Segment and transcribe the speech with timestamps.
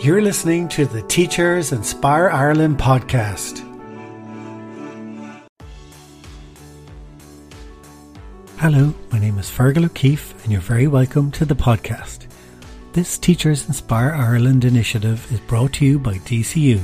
[0.00, 3.60] You're listening to the Teachers Inspire Ireland podcast.
[8.56, 12.26] Hello, my name is Fergal O'Keefe, and you're very welcome to the podcast.
[12.92, 16.80] This Teachers Inspire Ireland initiative is brought to you by DCU.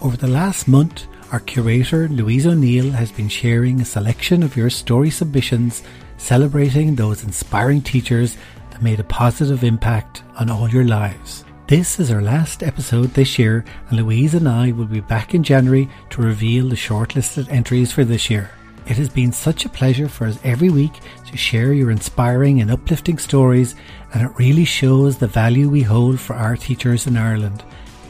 [0.00, 4.70] Over the last month, our curator Louise O'Neill has been sharing a selection of your
[4.70, 5.82] story submissions
[6.16, 8.38] celebrating those inspiring teachers
[8.70, 11.44] that made a positive impact on all your lives.
[11.68, 15.42] This is our last episode this year, and Louise and I will be back in
[15.42, 18.52] January to reveal the shortlisted entries for this year.
[18.86, 20.92] It has been such a pleasure for us every week
[21.26, 23.74] to share your inspiring and uplifting stories,
[24.14, 27.64] and it really shows the value we hold for our teachers in Ireland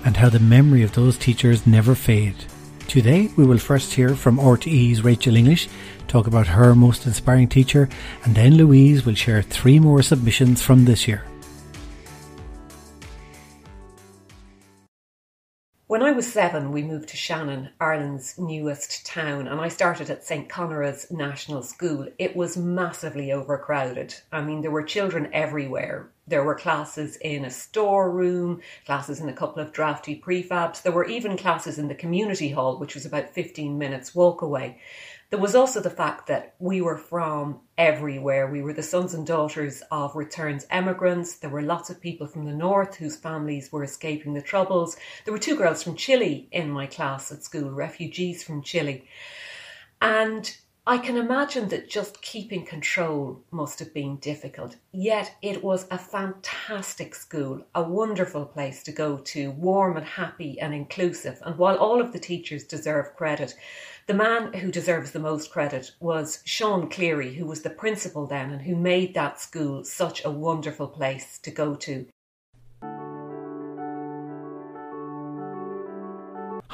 [0.05, 2.37] and how the memory of those teachers never fade.
[2.89, 5.71] Today, we will first hear from RTE's Rachel English
[6.09, 7.89] talk about her most inspiring teacher,
[8.23, 11.25] and then Louise will share three more submissions from this year.
[15.97, 20.27] When I was seven, we moved to Shannon, Ireland's newest town, and I started at
[20.27, 20.47] St.
[20.47, 22.09] Conor's National School.
[22.19, 24.15] It was massively overcrowded.
[24.31, 26.11] I mean, there were children everywhere.
[26.29, 30.83] There were classes in a storeroom, classes in a couple of drafty prefabs.
[30.83, 34.81] There were even classes in the community hall, which was about 15 minutes walk away.
[35.31, 38.49] There was also the fact that we were from everywhere.
[38.49, 41.37] We were the sons and daughters of returned emigrants.
[41.37, 44.97] There were lots of people from the north whose families were escaping the troubles.
[45.25, 49.09] There were two girls from Chile in my class at school, refugees from Chile.
[50.01, 50.57] And
[50.89, 54.77] I can imagine that just keeping control must have been difficult.
[54.93, 60.61] Yet it was a fantastic school, a wonderful place to go to, warm and happy
[60.61, 61.43] and inclusive.
[61.45, 63.57] And while all of the teachers deserve credit,
[64.07, 68.53] the man who deserves the most credit was Sean Cleary, who was the principal then
[68.53, 72.07] and who made that school such a wonderful place to go to.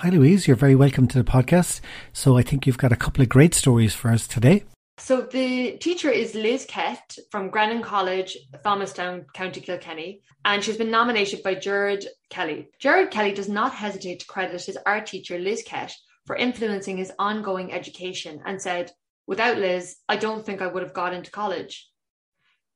[0.02, 0.48] Hi, Louise.
[0.48, 1.80] You're very welcome to the podcast.
[2.12, 4.64] So I think you've got a couple of great stories for us today.
[4.98, 10.90] So the teacher is Liz Kett from Grennan College, Thomastown, County Kilkenny, and she's been
[10.90, 12.68] nominated by Jared Kelly.
[12.80, 15.94] Jared Kelly does not hesitate to credit his art teacher Liz Kett
[16.26, 18.90] for influencing his ongoing education and said,
[19.28, 21.88] Without Liz, I don't think I would have got into college.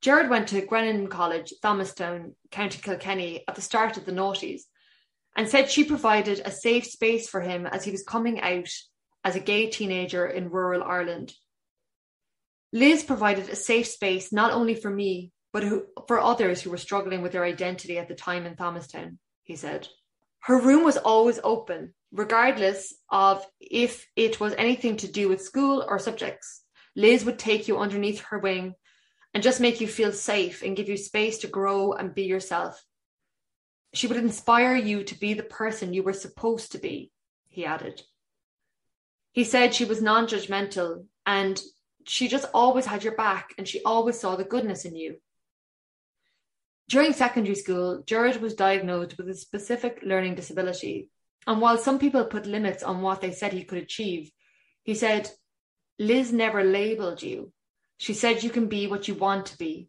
[0.00, 4.60] Jared went to Grennan College, Thomastown, County Kilkenny at the start of the noughties
[5.36, 8.70] and said she provided a safe space for him as he was coming out
[9.22, 11.34] as a gay teenager in rural Ireland.
[12.72, 15.64] Liz provided a safe space not only for me, but
[16.08, 19.88] for others who were struggling with their identity at the time in Thomastown, he said.
[20.40, 25.84] Her room was always open, regardless of if it was anything to do with school
[25.86, 26.62] or subjects.
[26.94, 28.74] Liz would take you underneath her wing
[29.34, 32.82] and just make you feel safe and give you space to grow and be yourself.
[33.94, 37.12] She would inspire you to be the person you were supposed to be,
[37.48, 38.02] he added.
[39.32, 41.60] He said she was non judgmental and
[42.06, 45.16] she just always had your back and she always saw the goodness in you.
[46.88, 51.10] During secondary school, Jared was diagnosed with a specific learning disability
[51.46, 54.30] and while some people put limits on what they said he could achieve,
[54.82, 55.30] he said,
[55.98, 57.52] Liz never labeled you.
[57.98, 59.88] She said you can be what you want to be.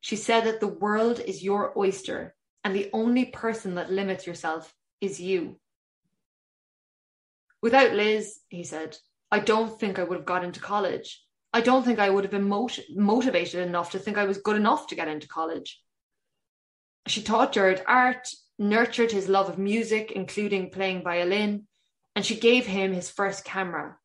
[0.00, 4.74] She said that the world is your oyster and the only person that limits yourself
[5.00, 5.58] is you.
[7.60, 8.96] Without Liz, he said,
[9.30, 11.24] I don't think I would have got into college.
[11.52, 14.56] I don't think I would have been mot- motivated enough to think I was good
[14.56, 15.80] enough to get into college.
[17.06, 18.28] She taught Jared art
[18.58, 21.66] nurtured his love of music, including playing violin,
[22.14, 23.96] and she gave him his first camera.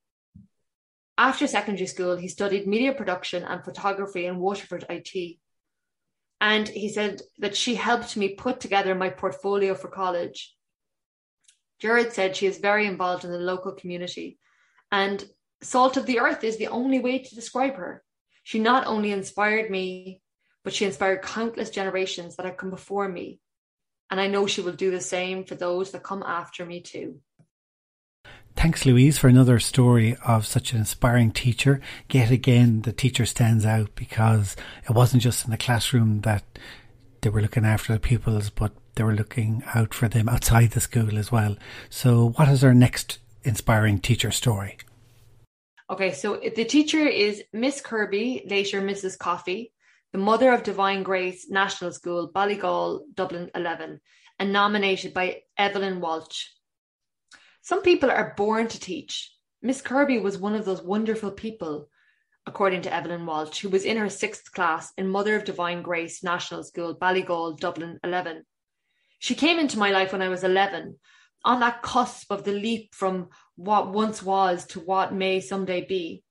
[1.18, 5.38] After secondary school, he studied media production and photography in Waterford IT.
[6.40, 10.54] And he said that she helped me put together my portfolio for college.
[11.80, 14.38] Jared said she is very involved in the local community,
[14.92, 15.24] and
[15.62, 18.04] salt of the earth is the only way to describe her.
[18.44, 20.22] She not only inspired me,
[20.64, 23.40] but she inspired countless generations that have come before me
[24.10, 27.20] and I know she will do the same for those that come after me too.
[28.58, 31.80] Thanks, Louise, for another story of such an inspiring teacher.
[32.12, 34.56] Yet again, the teacher stands out because
[34.90, 36.44] it wasn't just in the classroom that
[37.22, 40.82] they were looking after the pupils, but they were looking out for them outside the
[40.82, 41.56] school as well.
[41.92, 44.78] So, what is our next inspiring teacher story?
[45.92, 49.20] Okay, so the teacher is Miss Kirby, later Mrs.
[49.20, 49.72] Coffey
[50.14, 54.00] the Mother of Divine Grace National School, Ballygall, Dublin 11,
[54.40, 56.46] and nominated by Evelyn Walsh.
[57.68, 59.30] Some people are born to teach.
[59.62, 61.90] Miss Kirby was one of those wonderful people,
[62.46, 66.24] according to Evelyn Walsh, who was in her sixth class in Mother of Divine Grace
[66.24, 68.46] National School, Ballygall, Dublin 11.
[69.20, 70.98] She came into my life when I was 11,
[71.44, 76.24] on that cusp of the leap from what once was to what may someday be.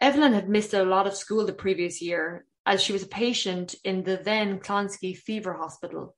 [0.00, 3.74] Evelyn had missed a lot of school the previous year as she was a patient
[3.82, 6.14] in the then Clonskeagh Fever Hospital.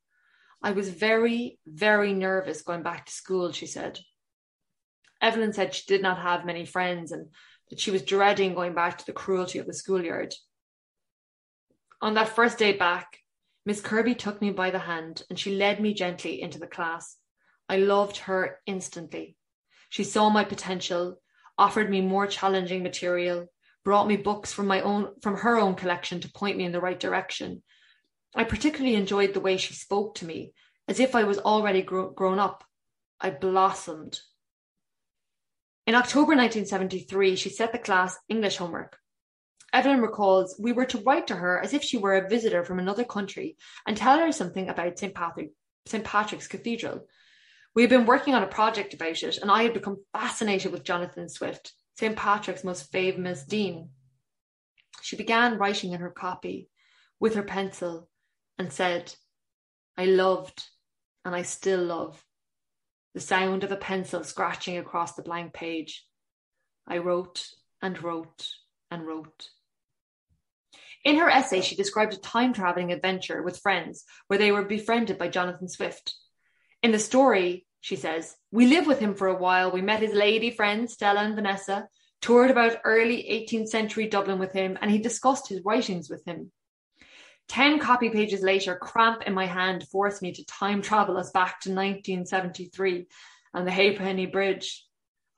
[0.62, 4.00] I was very, very nervous going back to school, she said.
[5.20, 7.29] Evelyn said she did not have many friends and
[7.70, 10.35] that she was dreading going back to the cruelty of the schoolyard.
[12.00, 13.19] On that first day back,
[13.64, 17.17] Miss Kirby took me by the hand and she led me gently into the class.
[17.69, 19.37] I loved her instantly.
[19.88, 21.20] She saw my potential,
[21.59, 23.49] offered me more challenging material,
[23.85, 26.81] brought me books from my own from her own collection to point me in the
[26.81, 27.62] right direction.
[28.37, 30.53] I particularly enjoyed the way she spoke to me,
[30.87, 32.65] as if I was already gro- grown up.
[33.19, 34.21] I blossomed.
[35.87, 38.99] In October 1973, she set the class English homework.
[39.73, 42.79] Evelyn recalls we were to write to her as if she were a visitor from
[42.79, 43.56] another country
[43.87, 45.15] and tell her something about St.
[45.15, 45.53] Patrick,
[45.87, 46.05] St.
[46.05, 47.06] Patrick's Cathedral.
[47.75, 50.85] We had been working on a project about it, and I had become fascinated with
[50.85, 52.15] Jonathan Swift, St.
[52.15, 53.91] Patrick's most famous dean.
[55.00, 56.69] She began writing in her copy
[57.19, 58.11] with her pencil
[58.58, 59.14] and said,
[59.97, 60.64] I loved
[61.25, 62.23] and I still love
[63.14, 66.05] the sound of a pencil scratching across the blank page.
[66.87, 67.47] I wrote
[67.81, 68.47] and wrote
[68.91, 69.49] and wrote.
[71.03, 75.17] In her essay, she described a time traveling adventure with friends where they were befriended
[75.17, 76.14] by Jonathan Swift.
[76.82, 78.35] In the story, she says.
[78.50, 79.70] We lived with him for a while.
[79.70, 81.88] We met his lady friends, Stella and Vanessa,
[82.20, 86.50] toured about early 18th century Dublin with him, and he discussed his writings with him.
[87.49, 91.61] Ten copy pages later, cramp in my hand forced me to time travel us back
[91.61, 93.07] to 1973
[93.55, 94.85] and the Halfpenny Bridge.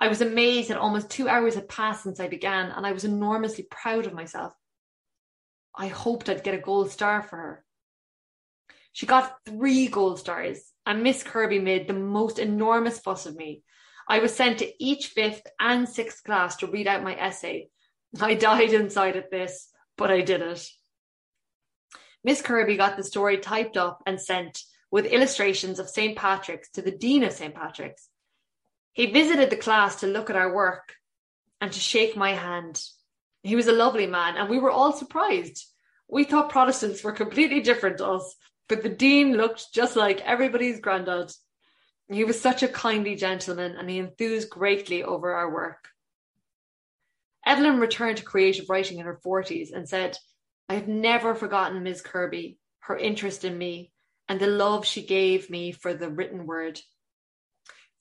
[0.01, 3.05] I was amazed that almost two hours had passed since I began, and I was
[3.05, 4.55] enormously proud of myself.
[5.75, 7.65] I hoped I'd get a gold star for her.
[8.93, 13.63] She got three gold stars, and Miss Kirby made the most enormous fuss of me.
[14.09, 17.69] I was sent to each fifth and sixth class to read out my essay.
[18.21, 20.67] I died inside at this, but I did it.
[22.25, 26.17] Miss Kirby got the story typed up and sent with illustrations of St.
[26.17, 27.55] Patrick's to the Dean of St.
[27.55, 28.09] Patrick's.
[28.93, 30.95] He visited the class to look at our work
[31.61, 32.83] and to shake my hand.
[33.43, 35.65] He was a lovely man, and we were all surprised.
[36.09, 38.35] We thought Protestants were completely different to us,
[38.69, 41.33] but the dean looked just like everybody's granddad.
[42.11, 45.89] He was such a kindly gentleman and he enthused greatly over our work.
[47.45, 50.17] Evelyn returned to creative writing in her 40s and said,
[50.69, 53.93] I have never forgotten Miss Kirby, her interest in me,
[54.29, 56.79] and the love she gave me for the written word.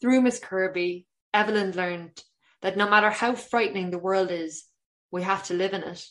[0.01, 2.21] Through Miss Kirby, Evelyn learned
[2.61, 4.65] that no matter how frightening the world is,
[5.11, 6.05] we have to live in it.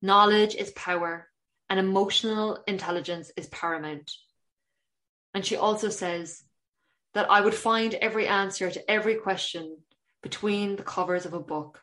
[0.00, 1.28] Knowledge is power,
[1.68, 4.12] and emotional intelligence is paramount.
[5.34, 6.44] And she also says
[7.14, 9.78] that I would find every answer to every question
[10.22, 11.80] between the covers of a book.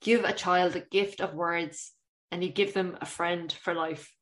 [0.00, 1.92] Give a child a gift of words,
[2.30, 4.12] and you give them a friend for life.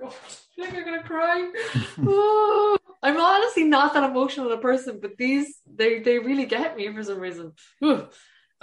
[0.00, 0.12] God,
[0.60, 1.52] I think I'm gonna cry.
[2.00, 6.92] oh, I'm honestly not that emotional a person, but these they they really get me
[6.92, 7.52] for some reason.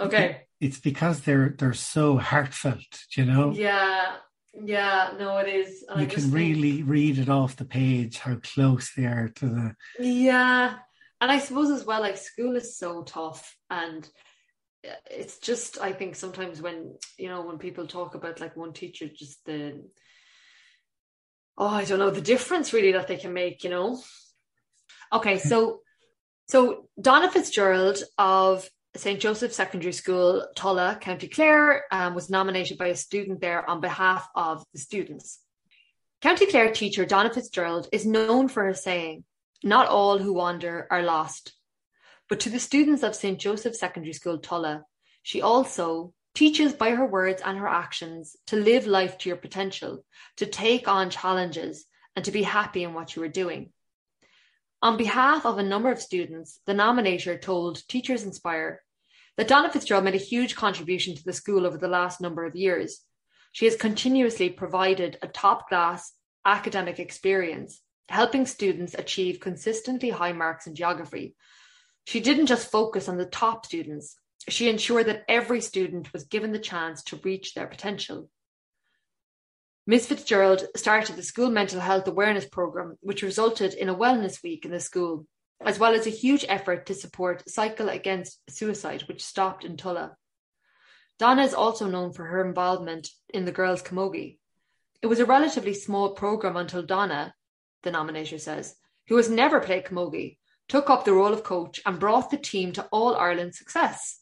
[0.00, 0.42] Okay.
[0.60, 3.52] It's because they're they're so heartfelt, you know?
[3.52, 4.16] Yeah.
[4.54, 5.84] Yeah, no, it is.
[5.88, 9.46] And you can really think, read it off the page how close they are to
[9.46, 9.76] the.
[9.98, 10.74] Yeah,
[11.22, 14.06] and I suppose as well, like school is so tough, and
[15.10, 19.08] it's just I think sometimes when you know when people talk about like one teacher,
[19.08, 19.82] just the
[21.56, 24.00] oh I don't know the difference really that they can make, you know.
[25.12, 25.80] Okay, so
[26.48, 29.20] so Donna Fitzgerald of St.
[29.20, 34.28] Joseph Secondary School, Tulla, County Clare, um, was nominated by a student there on behalf
[34.34, 35.40] of the students.
[36.20, 39.24] County Clare teacher Donna Fitzgerald is known for her saying,
[39.64, 41.54] Not all who wander are lost.
[42.32, 43.38] But to the students of St.
[43.38, 44.86] Joseph Secondary School, Tulla,
[45.22, 50.02] she also teaches by her words and her actions to live life to your potential,
[50.38, 51.84] to take on challenges,
[52.16, 53.70] and to be happy in what you are doing.
[54.80, 58.80] On behalf of a number of students, the nominator told Teachers Inspire
[59.36, 62.56] that Donna Fitzgerald made a huge contribution to the school over the last number of
[62.56, 63.02] years.
[63.52, 66.14] She has continuously provided a top class
[66.46, 71.34] academic experience, helping students achieve consistently high marks in geography.
[72.04, 74.16] She didn't just focus on the top students,
[74.48, 78.28] she ensured that every student was given the chance to reach their potential.
[79.86, 80.06] Ms.
[80.06, 84.70] Fitzgerald started the school mental health awareness program, which resulted in a wellness week in
[84.70, 85.26] the school,
[85.60, 90.16] as well as a huge effort to support Cycle Against Suicide, which stopped in Tulla.
[91.18, 94.38] Donna is also known for her involvement in the Girls' Camogie.
[95.02, 97.34] It was a relatively small program until Donna,
[97.82, 98.76] the nominator says,
[99.08, 100.38] who has never played camogie,
[100.72, 104.20] took up the role of coach and brought the team to All Ireland success.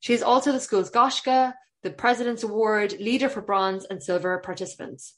[0.00, 5.14] She is also the school's Gaisce, the President's Award, leader for bronze and silver participants.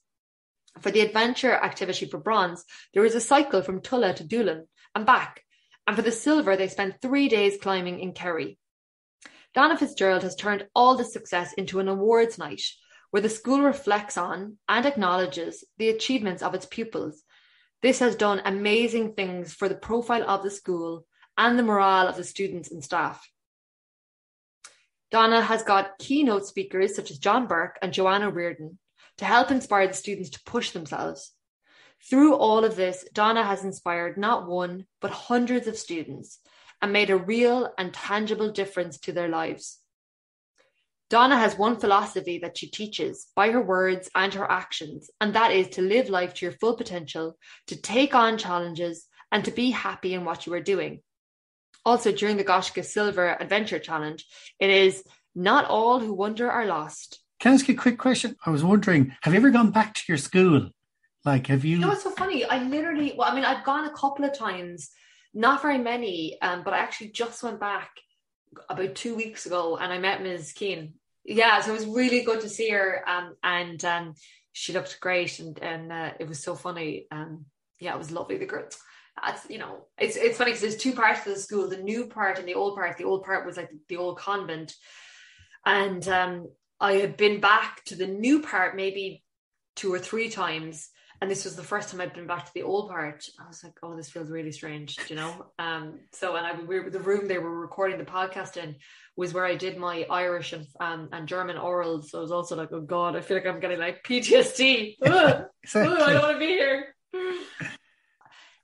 [0.78, 2.64] For the adventure activity for bronze,
[2.95, 5.42] there is a cycle from Tulla to Doolin and back,
[5.88, 8.61] and for the silver, they spent three days climbing in Kerry.
[9.57, 12.62] Donna Fitzgerald has turned all this success into an awards night
[13.11, 17.25] where the school reflects on and acknowledges the achievements of its pupils.
[17.80, 21.06] This has done amazing things for the profile of the school
[21.37, 23.30] and the morale of the students and staff.
[25.11, 28.78] Donna has got keynote speakers such as John Burke and Joanne O'Riordan
[29.18, 31.32] to help inspire the students to push themselves.
[32.08, 36.40] Through all of this, Donna has inspired not one, but hundreds of students
[36.82, 39.78] and made a real and tangible difference to their lives.
[41.10, 45.52] Donna has one philosophy that she teaches by her words and her actions, and that
[45.52, 47.38] is to live life to your full potential,
[47.68, 51.00] to take on challenges, and to be happy in what you are doing.
[51.84, 54.22] Also, during the Gaisce Silver Adventure Challenge,
[54.60, 55.02] it is
[55.34, 57.20] not all who wonder are lost.
[57.40, 58.36] Can I ask you a quick question?
[58.44, 60.70] I was wondering, have you ever gone back to your school?
[61.24, 61.76] Like, have you?
[61.76, 62.44] You know, it's so funny.
[62.44, 64.90] I literally, well, I mean, I've gone a couple of times,
[65.32, 67.90] not very many, um, but I actually just went back
[68.68, 70.52] about two weeks ago and I met Ms.
[70.52, 70.94] Keane.
[71.24, 73.02] Yeah, so it was really good to see her.
[73.06, 74.14] Um, and um,
[74.52, 77.06] she looked great and, and uh, it was so funny.
[77.10, 77.44] Um,
[77.78, 78.38] yeah, it was lovely.
[78.38, 78.78] The girls,
[79.22, 82.06] that's, you know, it's, it's funny because there's two parts of the school, the new
[82.06, 82.96] part and the old part.
[82.96, 84.74] The old part was like the old convent.
[85.64, 86.48] And um,
[86.80, 89.22] I had been back to the new part maybe
[89.76, 90.88] two or three times
[91.20, 93.25] and this was the first time I'd been back to the old part.
[93.40, 95.46] I was like, "Oh, this feels really strange," you know.
[95.58, 98.76] Um, so, and I we the room they were recording the podcast in
[99.16, 102.06] was where I did my Irish and um, and German orals.
[102.06, 104.94] So I was also like, "Oh God, I feel like I'm getting like PTSD.
[105.04, 105.96] Ugh, exactly.
[105.96, 106.94] Ugh, I don't want to be here."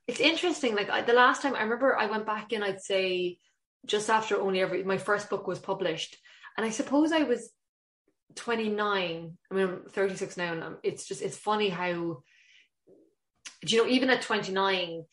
[0.07, 0.75] it's interesting.
[0.75, 2.63] Like I, the last time I remember, I went back in.
[2.63, 3.39] I'd say
[3.85, 6.15] just after only every my first book was published,
[6.57, 7.51] and I suppose I was
[8.35, 12.21] 29 i mean i'm 36 now and it's just it's funny how
[13.71, 15.05] you know, even at 29,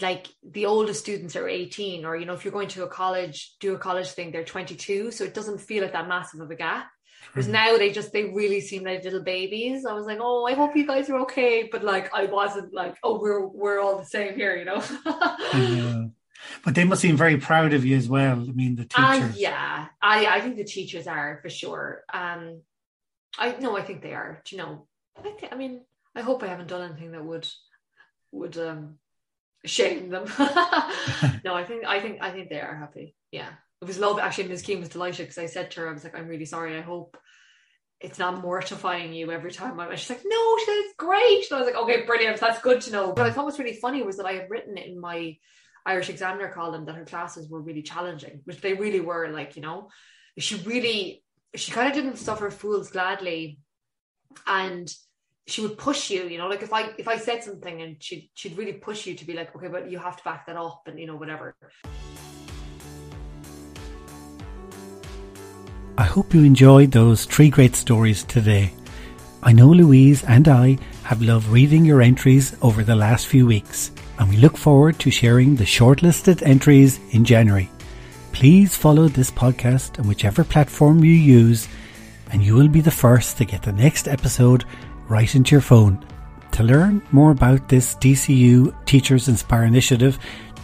[0.00, 3.54] like the oldest students are 18, or, you know, if you're going to a college,
[3.60, 5.10] do a college thing, they're 22.
[5.10, 6.88] So it doesn't feel like that massive of a gap.
[7.28, 9.84] Because now they just, they really seem like little babies.
[9.84, 11.68] I was like, oh, I hope you guys are okay.
[11.70, 14.82] But like, I wasn't like, oh, we're, we're all the same here, you know?
[15.54, 16.04] yeah.
[16.64, 18.40] But they must seem very proud of you as well.
[18.40, 19.30] I mean, the uh, teachers.
[19.30, 22.04] Uh, yeah, I, I think the teachers are for sure.
[22.12, 22.62] Um,
[23.38, 24.42] I no, I think they are.
[24.44, 24.86] Do you know?
[25.18, 25.44] I think.
[25.50, 25.82] I mean,
[26.14, 27.48] I hope I haven't done anything that would
[28.36, 28.98] would um
[29.64, 30.24] shame them.
[31.44, 33.14] no, I think I think I think they are happy.
[33.30, 33.48] Yeah.
[33.82, 34.62] It was love actually Ms.
[34.62, 36.80] Keane was delighted because I said to her, I was like, I'm really sorry, I
[36.80, 37.16] hope
[38.00, 41.46] it's not mortifying you every time I she's like, no, she said great.
[41.50, 43.08] And I was like, okay, brilliant, that's good to know.
[43.08, 45.36] What I thought was really funny was that I had written in my
[45.84, 49.62] Irish Examiner column that her classes were really challenging, which they really were, like, you
[49.62, 49.88] know,
[50.38, 51.22] she really
[51.54, 53.58] she kind of didn't suffer fools gladly
[54.46, 54.92] and
[55.48, 58.30] she would push you, you know, like if I if I said something and she'd
[58.34, 60.82] she'd really push you to be like, okay, but you have to back that up
[60.86, 61.54] and you know, whatever.
[65.98, 68.72] I hope you enjoyed those three great stories today.
[69.42, 73.92] I know Louise and I have loved reading your entries over the last few weeks,
[74.18, 77.70] and we look forward to sharing the shortlisted entries in January.
[78.32, 81.68] Please follow this podcast on whichever platform you use,
[82.32, 84.64] and you will be the first to get the next episode
[85.08, 86.04] right into your phone.
[86.52, 90.18] To learn more about this DCU Teachers Inspire initiative,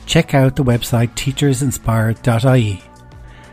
[0.06, 2.82] check out the website teachersinspire.ie.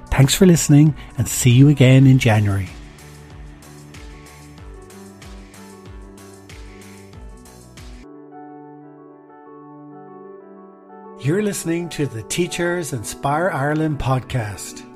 [0.09, 2.69] Thanks for listening and see you again in January.
[11.21, 14.88] You're listening to the Teachers Inspire Ireland podcast.